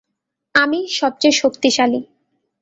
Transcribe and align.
আমিই 0.55 0.87
সবচেয়ে 0.99 1.35
শক্তিশালী। 1.41 2.01